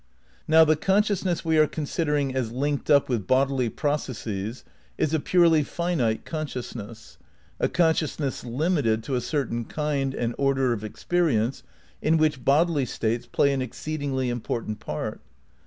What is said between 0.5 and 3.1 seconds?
the consciousness we are considering as linked up